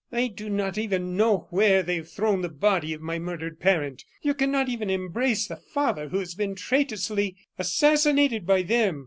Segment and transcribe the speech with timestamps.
[0.11, 4.03] I do not even know where they have thrown the body of my murdered parent;
[4.23, 8.99] you cannot even embrace the father who has been traitorously assassinated by them!"